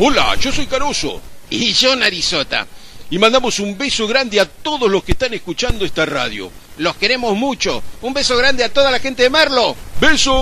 [0.00, 1.20] Hola, yo soy Caruso
[1.50, 2.68] Y yo Narizota.
[3.10, 6.52] Y mandamos un beso grande a todos los que están escuchando esta radio.
[6.76, 7.82] Los queremos mucho.
[8.02, 9.74] Un beso grande a toda la gente de Merlo.
[10.00, 10.36] Beso.